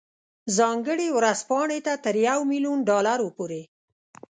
ځانګړې 0.57 1.07
ورځپاڼې 1.17 1.79
ته 1.85 1.93
تر 2.03 2.15
یو 2.27 2.39
میلیون 2.51 2.79
ډالرو 2.89 3.27
پورې. 3.37 3.61